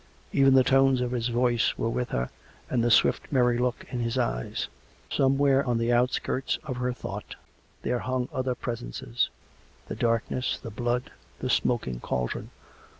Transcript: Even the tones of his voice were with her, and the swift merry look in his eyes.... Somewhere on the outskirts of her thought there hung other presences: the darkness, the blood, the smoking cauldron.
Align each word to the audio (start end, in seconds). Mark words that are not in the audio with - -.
Even 0.33 0.55
the 0.55 0.63
tones 0.63 0.99
of 0.99 1.11
his 1.11 1.27
voice 1.27 1.77
were 1.77 1.87
with 1.87 2.09
her, 2.09 2.31
and 2.71 2.83
the 2.83 2.89
swift 2.89 3.31
merry 3.31 3.59
look 3.59 3.85
in 3.91 3.99
his 3.99 4.17
eyes.... 4.17 4.67
Somewhere 5.11 5.63
on 5.63 5.77
the 5.77 5.93
outskirts 5.93 6.57
of 6.63 6.77
her 6.77 6.91
thought 6.91 7.35
there 7.83 7.99
hung 7.99 8.27
other 8.33 8.55
presences: 8.55 9.29
the 9.87 9.95
darkness, 9.95 10.57
the 10.57 10.71
blood, 10.71 11.11
the 11.37 11.51
smoking 11.51 11.99
cauldron. 11.99 12.49